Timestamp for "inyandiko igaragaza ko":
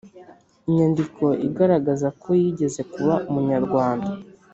0.69-2.29